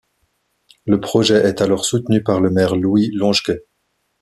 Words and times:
Le 0.87 0.99
projet 0.99 1.35
est 1.45 1.61
alors 1.61 1.85
soutenu 1.85 2.23
par 2.23 2.41
le 2.41 2.49
maire 2.49 2.75
Louis 2.75 3.11
Longequeue. 3.13 3.67